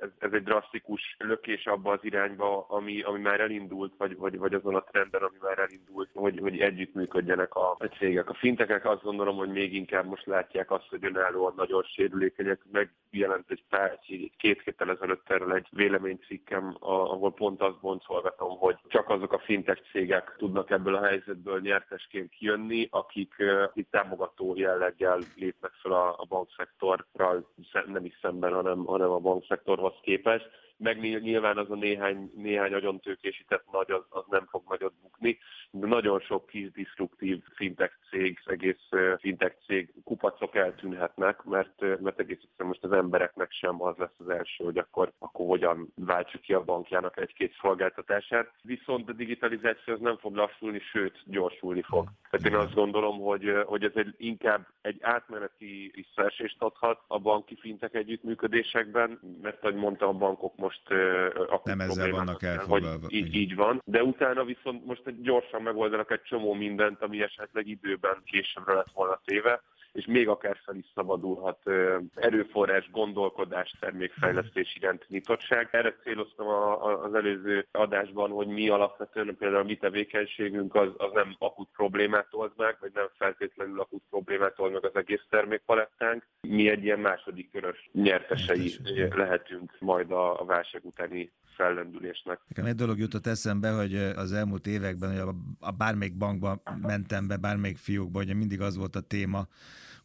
ez, 0.00 0.08
ez 0.18 0.32
egy 0.32 0.42
drasztikus 0.42 1.16
lökés 1.18 1.66
abba 1.66 1.92
az 1.92 1.98
irányba, 2.02 2.66
ami, 2.68 3.02
ami 3.02 3.20
már 3.20 3.40
elindult, 3.40 3.92
vagy, 3.98 4.16
vagy, 4.16 4.38
vagy 4.38 4.54
azon 4.54 4.74
a 4.74 4.84
trenden, 4.84 5.22
ami 5.22 5.36
már 5.40 5.58
elindult, 5.58 6.10
hogy, 6.14 6.38
hogy 6.38 6.58
együttműködjenek 6.58 7.54
a, 7.54 7.70
a 7.78 7.84
cégek. 7.98 8.28
A 8.28 8.34
fintekek 8.34 8.84
azt 8.84 9.02
gondolom, 9.02 9.36
hogy 9.36 9.48
még 9.48 9.74
inkább 9.74 10.06
most 10.06 10.26
látják 10.26 10.70
azt, 10.70 10.88
hogy 10.88 11.04
önállóan 11.04 11.52
nagyon 11.56 11.82
sérülékenyek. 11.82 12.60
Megjelent 12.72 13.50
egy 13.50 13.64
pár, 13.68 13.98
két 14.36 14.62
héttel 14.62 14.90
ezelőtt 14.90 15.30
erről 15.30 15.52
egy 15.52 15.66
véleménycikkem, 15.70 16.76
ahol 16.80 17.32
pont 17.32 17.60
azt 17.60 17.80
boncolgatom, 17.80 18.58
hogy 18.58 18.76
csak 18.88 19.08
azok 19.08 19.32
a 19.32 19.38
fintech 19.38 19.90
cégek 19.90 20.34
tudnak 20.38 20.70
ebből 20.70 20.94
a 20.94 21.04
helyzetből 21.04 21.51
nyertesként 21.58 22.30
kijönni, 22.30 22.88
akik, 22.90 23.34
akik 23.38 23.88
támogató 23.90 24.54
jelleggel 24.56 25.18
lépnek 25.36 25.72
fel 25.72 25.92
a, 25.92 26.08
a 26.18 26.24
bankszektorral 26.28 27.48
nem 27.86 28.04
is 28.04 28.18
szemben, 28.22 28.52
hanem, 28.52 28.84
hanem 28.84 29.10
a 29.10 29.18
bankszektorhoz 29.18 29.94
képest. 30.02 30.50
Meg 30.76 31.00
nyilván 31.20 31.58
az 31.58 31.70
a 31.70 31.74
néhány, 31.74 32.30
néhány 32.34 32.70
nagyon 32.70 33.00
tőkésített 33.00 33.64
nagy, 33.72 33.90
az, 33.90 34.02
az 34.08 34.24
nem 34.28 34.46
fog 34.50 34.62
nagyot 34.68 34.94
bukni, 35.02 35.38
nagyon 35.72 36.20
sok 36.20 36.46
kis 36.46 36.70
disztruktív 36.70 37.42
fintech 37.54 37.94
cég, 38.10 38.38
egész 38.44 38.88
fintech 39.18 39.56
cég 39.66 39.92
kupacok 40.04 40.54
eltűnhetnek, 40.54 41.44
mert, 41.44 41.80
mert 42.00 42.18
egész 42.18 42.38
egyszerűen 42.42 42.68
most 42.68 42.84
az 42.84 42.92
embereknek 42.92 43.50
sem 43.50 43.82
az 43.82 43.96
lesz 43.96 44.18
az 44.18 44.28
első, 44.28 44.64
hogy 44.64 44.78
akkor, 44.78 45.12
akkor 45.18 45.46
hogyan 45.46 45.92
váltsuk 45.94 46.40
ki 46.40 46.52
a 46.52 46.64
bankjának 46.64 47.18
egy-két 47.18 47.56
szolgáltatását. 47.60 48.52
Viszont 48.62 49.08
a 49.08 49.12
digitalizáció 49.12 49.94
az 49.94 50.00
nem 50.00 50.16
fog 50.16 50.34
lassulni, 50.34 50.78
sőt, 50.78 51.22
gyorsulni 51.24 51.82
fog. 51.82 52.08
Tehát 52.30 52.46
én 52.46 52.54
azt 52.54 52.74
gondolom, 52.74 53.20
hogy, 53.20 53.52
hogy 53.64 53.84
ez 53.84 53.92
egy, 53.94 54.14
inkább 54.16 54.66
egy 54.80 54.98
átmeneti 55.00 55.90
visszaesést 55.94 56.56
adhat 56.58 57.00
a 57.06 57.18
banki 57.18 57.56
fintek 57.60 57.94
együttműködésekben, 57.94 59.20
mert 59.42 59.62
ahogy 59.62 59.74
mondtam, 59.74 60.08
a 60.08 60.18
bankok 60.18 60.56
most 60.56 60.82
most 60.82 61.64
nem 61.64 61.80
ezzel 61.80 62.10
vannak 62.10 62.42
elfoglalva. 62.42 63.06
Így, 63.08 63.34
így 63.34 63.54
van, 63.54 63.82
de 63.84 64.02
utána 64.02 64.44
viszont 64.44 64.86
most 64.86 65.06
egy 65.06 65.20
gyorsan 65.20 65.61
megoldanak 65.62 66.10
egy 66.10 66.22
csomó 66.22 66.52
mindent, 66.52 67.02
ami 67.02 67.22
esetleg 67.22 67.66
időben 67.66 68.22
későbbre 68.24 68.74
lett 68.74 68.90
volna 68.94 69.20
téve, 69.24 69.62
és 69.92 70.06
még 70.06 70.28
akár 70.28 70.58
fel 70.64 70.76
is 70.76 70.86
szabadulhat 70.94 71.70
erőforrás, 72.14 72.90
gondolkodás, 72.90 73.76
termékfejlesztés 73.80 74.76
iránt 74.76 75.08
nyitottság. 75.08 75.68
Erre 75.70 75.96
céloztam 76.02 76.46
a, 76.46 76.86
a, 76.86 77.04
az 77.04 77.14
előző 77.14 77.66
adásban, 77.72 78.30
hogy 78.30 78.46
mi 78.46 78.68
alapvetően 78.68 79.36
például 79.38 79.60
a 79.62 79.66
mi 79.66 79.76
tevékenységünk 79.76 80.74
az, 80.74 80.88
az 80.96 81.10
nem 81.14 81.36
akut 81.38 81.68
problémát 81.76 82.28
old 82.30 82.52
meg, 82.56 82.76
vagy 82.80 82.90
nem 82.94 83.08
feltétlenül 83.18 83.80
akut 83.80 84.02
problémát 84.10 84.58
old 84.58 84.72
meg 84.72 84.84
az 84.84 84.96
egész 84.96 85.24
termékpalettánk. 85.30 86.26
Mi 86.40 86.68
egy 86.68 86.84
ilyen 86.84 87.00
második 87.00 87.50
körös 87.50 87.90
nyertesei 87.92 88.76
lehetünk 89.10 89.76
majd 89.78 90.10
a, 90.10 90.40
a 90.40 90.44
válság 90.44 90.84
utáni 90.84 91.32
fellendülésnek. 91.54 92.40
Nekem 92.48 92.64
egy 92.64 92.74
dolog 92.74 92.98
jutott 92.98 93.26
eszembe, 93.26 93.70
hogy 93.70 93.94
az 93.94 94.32
elmúlt 94.32 94.66
években, 94.66 95.10
hogy 95.10 95.18
a, 95.18 95.34
a 95.66 95.70
bármelyik 95.70 96.16
bankba 96.16 96.62
mentem 96.82 97.26
be, 97.26 97.36
bármelyik 97.36 97.76
fiókba, 97.76 98.18
hogy 98.18 98.36
mindig 98.36 98.60
az 98.60 98.76
volt 98.76 98.96
a 98.96 99.00
téma, 99.00 99.46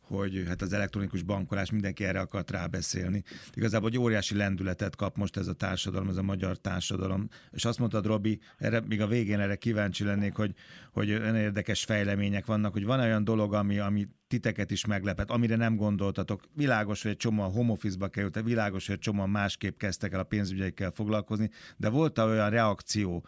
hogy 0.08 0.44
hát 0.48 0.62
az 0.62 0.74
elektronikus 0.74 1.22
bankolás 1.22 1.72
mindenki 1.72 2.04
erre 2.04 2.20
akart 2.20 2.52
rábeszélni. 2.52 3.24
Igazából 3.54 3.90
egy 3.90 3.98
óriási 3.98 4.36
lendületet 4.36 4.96
kap 4.96 5.18
most 5.18 5.38
ez 5.38 5.48
a 5.48 5.54
társadalom, 5.54 6.10
ez 6.10 6.18
a 6.18 6.22
magyar 6.22 6.58
társadalom. 6.58 7.28
És 7.52 7.66
azt 7.66 7.80
mondtad, 7.80 8.06
Robi, 8.06 8.40
erre, 8.58 8.82
még 8.88 9.02
a 9.02 9.08
végén 9.08 9.40
erre 9.40 9.56
kíváncsi 9.56 10.04
lennék, 10.04 10.36
hogy, 10.36 10.54
hogy 10.92 11.08
érdekes 11.08 11.84
fejlemények 11.84 12.46
vannak, 12.46 12.74
hogy 12.74 12.86
van 12.86 13.00
olyan 13.00 13.24
dolog, 13.24 13.54
ami, 13.54 13.80
ami 13.80 14.08
titeket 14.28 14.72
is 14.72 14.86
meglepet, 14.86 15.32
amire 15.32 15.56
nem 15.56 15.76
gondoltatok. 15.76 16.44
Világos, 16.54 17.02
hogy 17.02 17.12
egy 17.12 17.18
csomóan 17.18 17.52
home 17.52 17.72
office-ba 17.72 18.08
kerültek, 18.08 18.44
világos, 18.44 18.86
hogy 18.86 18.96
egy 18.96 19.02
csomóan 19.02 19.30
másképp 19.30 19.78
kezdtek 19.78 20.14
el 20.14 20.20
a 20.20 20.24
pénzügyeikkel 20.24 20.92
foglalkozni, 20.92 21.50
de 21.78 21.90
volt 21.90 22.18
olyan 22.18 22.50
reakció, 22.50 23.26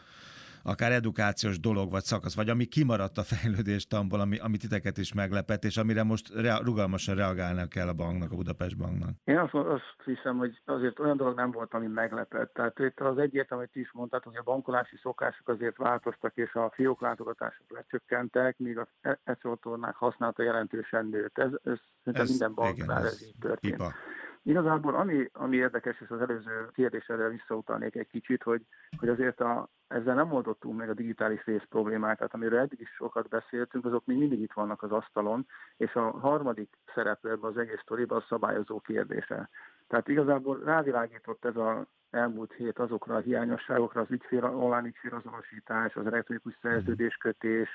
akár 0.63 0.92
edukációs 0.92 1.60
dolog 1.60 1.92
vagy 1.92 2.04
szakasz, 2.04 2.36
vagy 2.36 2.50
ami 2.50 2.66
kimaradt 2.66 3.18
a 3.18 3.24
fejlődéstamból, 3.24 4.20
ami, 4.20 4.38
ami 4.38 4.58
titeket 4.58 4.98
is 4.98 5.13
meglepett, 5.13 5.63
és 5.63 5.78
amire 5.78 6.04
most 6.04 6.34
rea- 6.34 6.62
rugalmasan 6.63 7.16
reagálnak 7.16 7.70
kell 7.70 7.88
a 7.88 7.94
banknak, 7.94 8.32
a 8.32 8.36
Budapest 8.36 8.78
banknak? 8.78 9.10
Én 9.24 9.38
azt, 9.38 9.54
azt 9.54 10.01
hiszem, 10.06 10.38
hogy 10.38 10.62
azért 10.66 11.00
olyan 11.00 11.18
dolog 11.18 11.36
nem 11.36 11.51
volt, 11.51 11.74
ami 11.74 11.88
meglepett. 11.88 12.54
Tehát 12.54 12.80
itt 12.80 13.00
az 13.00 13.18
egyértelmű, 13.18 13.63
hogy 13.63 13.74
ti 13.74 13.80
is 13.80 13.92
mondtad, 13.92 14.24
hogy 14.24 14.36
a 14.36 14.44
bankolási 14.44 14.98
szokások 15.01 15.50
azért 15.50 15.78
változtak, 15.78 16.36
és 16.36 16.54
a 16.54 16.72
fiók 16.74 17.01
látogatások 17.01 17.72
lecsökkentek, 17.72 18.58
míg 18.58 18.78
a 18.78 18.88
e-, 19.01 19.20
e-csatornák 19.24 19.96
használata 19.96 20.44
jelentősen 20.44 21.06
nőtt. 21.06 21.38
Ez, 21.38 21.51
ez, 21.63 21.78
ez 22.04 22.30
minden 22.30 22.54
banknál 22.54 23.06
ez, 23.06 23.12
ez 23.12 23.24
így 23.24 23.36
történt. 23.39 23.75
Pipa. 23.75 23.94
Igazából 24.43 24.96
ami, 24.96 25.29
ami 25.34 25.55
érdekes, 25.55 26.01
és 26.01 26.10
az 26.10 26.22
előző 26.22 26.69
kérdésre 26.74 27.29
visszautalnék 27.29 27.96
egy 27.96 28.08
kicsit, 28.08 28.43
hogy, 28.43 28.62
hogy 28.98 29.10
azért 29.10 29.39
a, 29.39 29.69
ezzel 29.88 30.15
nem 30.15 30.31
oldottunk 30.31 30.77
meg 30.77 30.89
a 30.89 30.93
digitális 30.93 31.46
rész 31.46 31.65
problémát, 31.69 32.17
tehát 32.17 32.34
amiről 32.34 32.60
eddig 32.60 32.79
is 32.79 32.89
sokat 32.89 33.27
beszéltünk, 33.27 33.86
azok 33.86 34.05
még 34.05 34.17
mindig 34.17 34.39
itt 34.39 34.53
vannak 34.53 34.84
az 34.84 34.91
asztalon, 34.91 35.48
és 35.77 35.93
a 35.93 36.10
harmadik 36.10 36.77
szereplőben 36.93 37.50
az 37.51 37.58
egész 37.58 37.79
sztoriban 37.81 38.17
a 38.17 38.25
szabályozó 38.27 38.79
kérdése. 38.79 39.50
Tehát 39.88 40.08
igazából 40.08 40.62
rávilágított 40.63 41.46
ez 41.46 41.55
a 41.55 41.88
elmúlt 42.10 42.53
hét 42.53 42.79
azokra 42.79 43.15
a 43.15 43.19
hiányosságokra, 43.19 44.01
az 44.01 44.12
ügyfél, 44.12 44.43
online 44.43 44.88
ügyfélazonosítás, 44.88 45.96
az 45.96 46.05
elektronikus 46.05 46.58
szerződéskötés, 46.62 47.69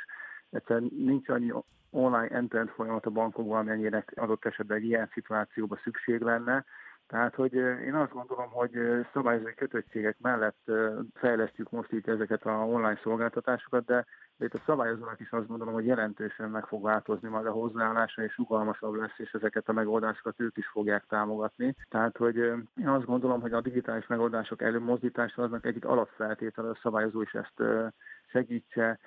egyszerűen 0.54 0.90
nincs 0.96 1.28
annyi 1.28 1.52
online 1.90 2.28
end 2.28 2.68
folyamat 2.74 3.06
a 3.06 3.10
bankokban, 3.10 3.58
amennyire 3.58 4.04
adott 4.14 4.44
esetben 4.44 4.76
egy 4.76 4.84
ilyen 4.84 5.10
szituációban 5.12 5.78
szükség 5.82 6.20
lenne. 6.20 6.64
Tehát, 7.06 7.34
hogy 7.34 7.54
én 7.54 7.94
azt 7.94 8.12
gondolom, 8.12 8.50
hogy 8.50 8.70
szabályozói 9.12 9.54
kötöttségek 9.54 10.16
mellett 10.18 10.70
fejlesztjük 11.14 11.70
most 11.70 11.92
itt 11.92 12.08
ezeket 12.08 12.46
a 12.46 12.50
online 12.50 13.00
szolgáltatásokat, 13.02 13.84
de 13.84 14.04
itt 14.38 14.54
a 14.54 14.62
szabályozónak 14.66 15.20
is 15.20 15.30
azt 15.30 15.46
gondolom, 15.46 15.74
hogy 15.74 15.86
jelentősen 15.86 16.50
meg 16.50 16.66
fog 16.66 16.82
változni 16.82 17.28
majd 17.28 17.46
a 17.46 17.50
hozzáállása, 17.50 18.22
és 18.22 18.36
rugalmasabb 18.36 18.94
lesz, 18.94 19.18
és 19.18 19.32
ezeket 19.32 19.68
a 19.68 19.72
megoldásokat 19.72 20.40
ők 20.40 20.56
is 20.56 20.66
fogják 20.66 21.04
támogatni. 21.08 21.74
Tehát, 21.88 22.16
hogy 22.16 22.36
én 22.76 22.88
azt 22.88 23.04
gondolom, 23.04 23.40
hogy 23.40 23.52
a 23.52 23.60
digitális 23.60 24.06
megoldások 24.06 24.62
előmozdítása 24.62 25.42
aznak 25.42 25.66
egyik 25.66 25.84
alapfeltétele, 25.84 26.68
a 26.68 26.78
szabályozó 26.82 27.22
is 27.22 27.32
ezt 27.32 27.62
segítse, 28.26 28.98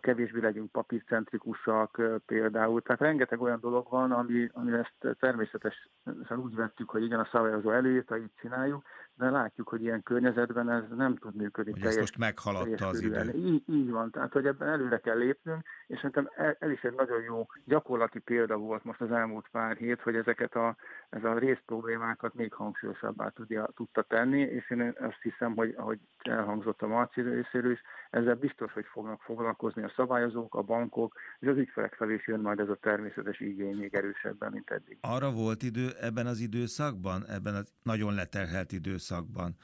kevésbé 0.00 0.40
legyünk 0.40 0.72
papírcentrikusak 0.72 2.02
például. 2.26 2.82
Tehát 2.82 3.00
rengeteg 3.00 3.40
olyan 3.40 3.60
dolog 3.60 3.86
van, 3.90 4.12
ami, 4.12 4.48
ami 4.52 4.72
ezt 4.72 5.16
természetesen 5.18 6.38
úgy 6.38 6.54
vettük, 6.54 6.90
hogy 6.90 7.02
igen, 7.02 7.20
a 7.20 7.28
szabályozó 7.32 7.70
előírta, 7.70 8.18
így 8.18 8.32
csináljuk, 8.40 8.84
de 9.14 9.30
látjuk, 9.30 9.68
hogy 9.68 9.82
ilyen 9.82 10.02
környezetben 10.02 10.70
ez 10.70 10.82
nem 10.96 11.16
tud 11.16 11.34
működni. 11.34 11.72
Hogy 11.72 11.80
teljes, 11.80 12.00
most 12.00 12.18
meghaladta 12.18 12.86
az 12.86 13.00
idő. 13.00 13.32
Így, 13.34 13.62
így 13.66 13.90
van, 13.90 14.10
tehát 14.10 14.32
hogy 14.32 14.46
ebben 14.46 14.68
előre 14.68 14.98
kell 14.98 15.16
lépnünk, 15.16 15.66
és 15.86 15.96
szerintem 15.96 16.30
el, 16.36 16.56
el 16.58 16.70
is 16.70 16.82
egy 16.82 16.94
nagyon 16.94 17.22
jó 17.22 17.46
gyakorlati 17.64 18.18
példa 18.18 18.56
volt 18.56 18.84
most 18.84 19.00
az 19.00 19.12
elmúlt 19.12 19.48
pár 19.48 19.76
hét, 19.76 20.00
hogy 20.00 20.16
ezeket 20.16 20.54
a, 20.54 20.76
ez 21.10 21.24
a 21.24 21.38
részproblémákat 21.38 22.34
még 22.34 22.52
hangsúlyosabbá 22.52 23.28
tudja, 23.28 23.68
tudta 23.74 24.02
tenni, 24.02 24.40
és 24.40 24.70
én 24.70 24.94
azt 25.00 25.22
hiszem, 25.22 25.54
hogy 25.54 25.74
ahogy 25.76 25.98
elhangzott 26.22 26.82
a 26.82 26.86
Marci 26.86 27.20
részéről 27.20 27.70
is, 27.70 27.82
ezzel 28.10 28.34
biztos, 28.34 28.72
hogy 28.72 28.86
fognak 28.86 29.20
foglalkozni 29.20 29.65
a 29.74 29.92
szabályozók, 29.96 30.54
a 30.54 30.62
bankok, 30.62 31.14
és 31.38 31.48
az 31.48 31.56
ügyfelek 31.56 31.94
felé 31.94 32.14
is 32.14 32.26
jön 32.26 32.40
majd 32.40 32.58
ez 32.58 32.68
a 32.68 32.78
természetes 32.80 33.40
igény 33.40 33.76
még 33.76 33.94
erősebben, 33.94 34.52
mint 34.52 34.70
eddig. 34.70 34.98
Arra 35.00 35.30
volt 35.32 35.62
idő 35.62 35.88
ebben 36.00 36.26
az 36.26 36.40
időszakban, 36.40 37.26
ebben 37.28 37.54
a 37.54 37.60
nagyon 37.82 38.14
leterhelt 38.14 38.72
időszakban, 38.72 39.54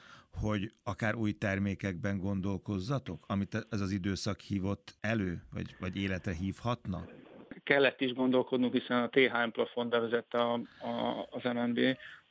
hogy 0.41 0.71
akár 0.83 1.15
új 1.15 1.31
termékekben 1.31 2.17
gondolkozzatok, 2.17 3.23
amit 3.27 3.65
ez 3.69 3.81
az 3.81 3.91
időszak 3.91 4.39
hívott 4.39 4.95
elő, 5.01 5.41
vagy, 5.53 5.75
vagy 5.79 5.97
életre 5.97 6.33
hívhatna? 6.33 7.05
Kellett 7.63 8.01
is 8.01 8.13
gondolkodnunk, 8.13 8.73
hiszen 8.73 9.01
a 9.01 9.09
THM 9.09 9.49
plafon 9.51 9.89
bevezette 9.89 10.39
a, 10.39 10.53
a, 10.79 11.27
az 11.29 11.43
MNB, 11.43 11.77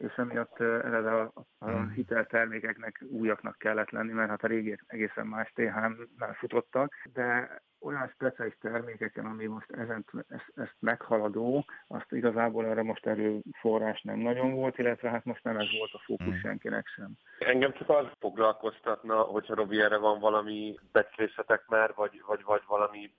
és 0.02 0.14
emiatt 0.16 0.60
eleve 0.60 1.20
a, 1.20 1.32
a 1.58 1.70
hmm. 1.70 1.90
hiteltermékeknek 1.90 3.04
újaknak 3.08 3.58
kellett 3.58 3.90
lenni, 3.90 4.12
mert 4.12 4.28
hát 4.28 4.44
a 4.44 4.46
régi 4.46 4.78
egészen 4.86 5.26
más 5.26 5.52
THM-nál 5.54 6.34
futottak, 6.38 6.94
de 7.12 7.60
olyan 7.80 8.08
speciális 8.08 8.56
termékeken, 8.60 9.26
ami 9.26 9.46
most 9.46 9.70
ezen, 9.70 10.04
ezt, 10.28 10.52
ezt 10.54 10.76
meghaladó, 10.78 11.64
azt 11.86 12.12
igazából 12.12 12.66
erre 12.66 12.82
most 12.82 13.06
erőforrás 13.06 14.02
nem 14.02 14.18
nagyon 14.18 14.52
volt, 14.54 14.78
illetve 14.78 15.10
hát 15.10 15.24
most 15.24 15.44
nem 15.44 15.56
ez 15.56 15.66
volt 15.78 15.92
a 15.92 16.02
fókusz 16.04 16.26
hmm. 16.26 16.40
senkinek 16.40 16.86
sem. 16.86 17.10
Engem 17.38 17.72
csak 17.72 17.88
az 17.88 18.06
foglalkoztatna, 18.18 19.20
hogyha 19.20 19.54
Robi 19.54 19.80
erre 19.80 19.96
van 19.96 20.20
valami 20.20 20.78
becslészetek 20.92 21.66
már, 21.66 21.92
vagy, 21.94 22.22
vagy, 22.26 22.42
vagy 22.44 22.62
valami 22.66 23.10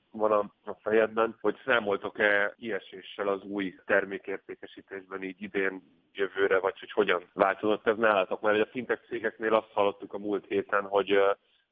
a 0.63 0.63
fejedben, 0.84 1.38
hogy 1.42 1.56
számoltok-e 1.66 2.56
ieséssel 2.58 3.28
az 3.28 3.44
új 3.44 3.76
termékértékesítésben 3.86 5.24
így 5.24 5.42
idén, 5.42 5.82
jövőre, 6.14 6.60
vagy 6.60 6.80
hogy 6.80 6.92
hogyan 6.92 7.24
változott 7.34 7.88
ez 7.88 7.98
nálatok? 7.98 8.42
Mert 8.42 8.62
a 8.62 8.70
fintech 8.72 9.08
cégeknél 9.08 9.54
azt 9.54 9.72
hallottuk 9.74 10.14
a 10.14 10.18
múlt 10.18 10.46
héten, 10.48 10.84
hogy 10.84 11.20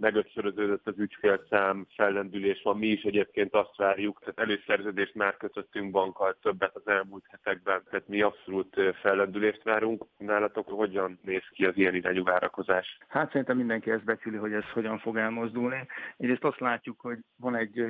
megötszöröződött 0.02 0.88
az 0.88 0.98
ügyfélszám, 0.98 1.86
fellendülés 1.96 2.62
van. 2.64 2.78
Mi 2.78 2.88
is 2.88 3.02
egyébként 3.02 3.54
azt 3.54 3.76
várjuk, 3.76 4.20
tehát 4.20 4.40
előszerződést 4.40 5.16
már 5.16 5.38
kötöttünk 5.38 5.92
bankkal 5.92 6.38
többet 6.42 6.76
az 6.76 6.88
elmúlt 6.88 7.24
hetekben, 7.30 7.82
tehát 7.90 8.08
mi 8.08 8.22
abszolút 8.22 8.76
fellendülést 9.02 9.64
várunk. 9.64 10.06
Nálatok 10.18 10.68
hogyan 10.70 11.20
néz 11.22 11.44
ki 11.50 11.66
az 11.66 11.78
ilyen 11.78 11.96
irányú 11.96 12.24
várakozás? 12.24 12.98
Hát 13.08 13.32
szerintem 13.32 13.58
mindenki 13.58 13.92
ezt 13.92 14.04
becsüli, 14.04 14.38
hogy 14.38 14.54
ez 14.54 14.70
hogyan 14.74 15.00
fog 15.00 15.18
elmozdulni. 15.18 15.88
Egyrészt 16.18 16.44
azt 16.44 16.60
látjuk, 16.60 17.00
hogy 17.00 17.18
van 17.38 17.56
egy 17.56 17.86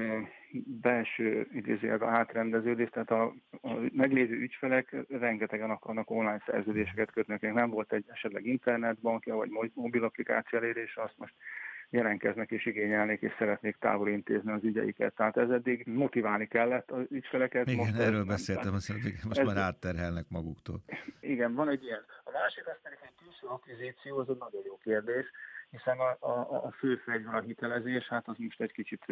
belső 0.81 1.47
idézőjelben 1.53 2.09
átrendeződés, 2.09 2.89
tehát 2.89 3.11
a, 3.11 3.23
a 3.61 3.71
meglévő 3.93 4.35
ügyfelek 4.35 4.95
rengetegen 5.09 5.69
akarnak 5.69 6.09
online 6.09 6.43
szerződéseket 6.45 7.11
kötni, 7.11 7.37
nem 7.41 7.69
volt 7.69 7.93
egy 7.93 8.05
esetleg 8.07 8.45
internetbankja 8.45 9.35
vagy 9.35 9.49
mobil 9.73 10.03
applikáció 10.03 10.59
elérése, 10.59 11.01
azt 11.01 11.17
most 11.17 11.33
jelentkeznek 11.91 12.51
és 12.51 12.65
igényelnék, 12.65 13.21
és 13.21 13.31
szeretnék 13.37 13.75
távol 13.79 14.09
intézni 14.09 14.51
az 14.51 14.63
ügyeiket. 14.63 15.15
Tehát 15.15 15.37
ez 15.37 15.49
eddig 15.49 15.85
motiválni 15.85 16.47
kellett 16.47 16.91
az 16.91 17.05
ügyfeleket. 17.09 17.67
Igen, 17.67 17.85
most 17.85 17.99
erről 17.99 18.25
beszéltem, 18.25 18.73
azt 18.73 18.89
most 19.23 19.39
ez, 19.39 19.45
már 19.45 19.57
átterhelnek 19.57 20.25
maguktól. 20.29 20.79
Igen, 21.19 21.53
van 21.53 21.69
egy 21.69 21.83
ilyen. 21.83 22.03
A 22.23 22.31
másik 22.31 22.67
az 22.67 22.77
pedig 22.83 22.97
egy 23.01 23.15
külső 23.23 23.47
akvizíció, 23.47 24.17
az 24.17 24.29
egy 24.29 24.37
nagyon 24.37 24.61
jó 24.65 24.77
kérdés 24.83 25.25
hiszen 25.71 25.97
a, 25.99 26.17
a, 26.19 26.65
a 26.65 26.71
fő 26.71 26.95
fegyver 26.95 27.35
a 27.35 27.41
hitelezés, 27.41 28.07
hát 28.07 28.27
az 28.27 28.35
most 28.37 28.61
egy 28.61 28.71
kicsit 28.71 29.05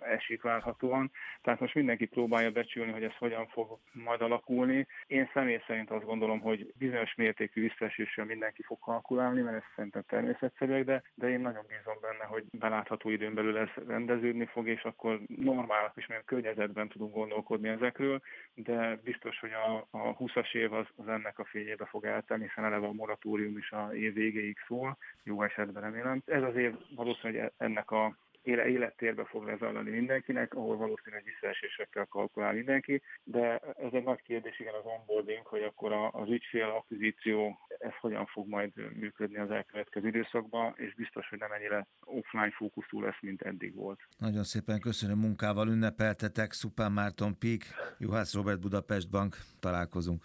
esik 0.00 0.42
várhatóan. 0.42 1.10
Tehát 1.42 1.60
most 1.60 1.74
mindenki 1.74 2.06
próbálja 2.06 2.50
becsülni, 2.50 2.92
hogy 2.92 3.02
ez 3.02 3.16
hogyan 3.18 3.46
fog 3.46 3.78
majd 3.92 4.20
alakulni. 4.20 4.86
Én 5.06 5.30
személy 5.32 5.62
szerint 5.66 5.90
azt 5.90 6.04
gondolom, 6.04 6.40
hogy 6.40 6.72
bizonyos 6.78 7.14
mértékű 7.14 7.60
visszaeséssel 7.60 8.24
mindenki 8.24 8.62
fog 8.62 8.78
kalkulálni, 8.78 9.40
mert 9.40 9.56
ez 9.56 9.62
szerintem 9.74 10.02
természetszerűek, 10.08 10.84
de, 10.84 11.02
de 11.14 11.28
én 11.28 11.40
nagyon 11.40 11.64
bízom 11.68 12.00
benne, 12.00 12.24
hogy 12.24 12.44
belátható 12.50 13.10
időn 13.10 13.34
belül 13.34 13.58
ez 13.58 13.68
rendeződni 13.86 14.46
fog, 14.46 14.68
és 14.68 14.82
akkor 14.82 15.20
normál 15.26 15.92
és 15.94 16.06
milyen 16.06 16.24
környezetben 16.24 16.88
tudunk 16.88 17.14
gondolkodni 17.14 17.68
ezekről, 17.68 18.22
de 18.54 19.00
biztos, 19.04 19.40
hogy 19.40 19.52
a, 19.52 19.86
a 19.90 20.16
20-as 20.16 20.54
év 20.54 20.72
az, 20.72 20.86
az 20.96 21.08
ennek 21.08 21.38
a 21.38 21.44
fényébe 21.44 21.84
fog 21.84 22.04
eltenni, 22.04 22.46
hiszen 22.46 22.64
eleve 22.64 22.86
a 22.86 22.92
moratórium 22.92 23.56
is 23.56 23.70
a 23.70 23.90
év 23.94 24.14
végéig 24.14 24.58
szól, 24.66 24.96
jó 25.22 25.42
esetben 25.42 25.75
remélem. 25.80 26.22
Ez 26.26 26.42
az 26.42 26.56
év 26.56 26.74
valószínűleg 26.94 27.52
ennek 27.56 27.90
a 27.90 28.16
élettérbe 28.46 29.24
fog 29.24 29.44
lezajlani 29.44 29.90
mindenkinek, 29.90 30.54
ahol 30.54 30.76
valószínűleg 30.76 31.24
visszaesésekkel 31.24 32.06
kalkulál 32.06 32.52
mindenki, 32.52 33.02
de 33.24 33.58
ez 33.58 33.92
egy 33.92 34.04
nagy 34.04 34.22
kérdés, 34.22 34.60
igen, 34.60 34.74
az 34.74 34.84
onboarding, 34.84 35.46
hogy 35.46 35.62
akkor 35.62 35.92
az 36.12 36.28
ügyfél 36.28 36.64
akvizíció, 36.64 37.58
ez 37.78 37.92
hogyan 38.00 38.26
fog 38.26 38.48
majd 38.48 38.72
működni 38.96 39.38
az 39.38 39.50
elkövetkező 39.50 40.06
időszakban, 40.06 40.74
és 40.76 40.94
biztos, 40.94 41.28
hogy 41.28 41.38
nem 41.38 41.52
ennyire 41.52 41.86
offline 42.04 42.50
fókuszú 42.50 43.00
lesz, 43.00 43.20
mint 43.20 43.42
eddig 43.42 43.74
volt. 43.74 44.00
Nagyon 44.18 44.42
szépen 44.42 44.80
köszönöm 44.80 45.18
munkával 45.18 45.68
ünnepeltetek, 45.68 46.52
Szupán 46.52 46.92
Márton 46.92 47.38
Pík, 47.38 47.64
Juhász 47.98 48.34
Robert 48.34 48.60
Budapest 48.60 49.10
Bank, 49.10 49.36
találkozunk. 49.60 50.22